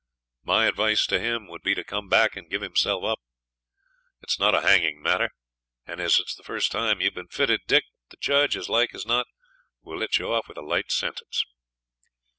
[0.41, 3.19] My advice to him would be to come back and give himself up.
[4.23, 5.29] It's not a hanging matter,
[5.85, 9.05] and as it's the first time you've been fitted, Dick, the judge, as like as
[9.05, 9.27] not,
[9.83, 11.45] will let you off with a light sentence.'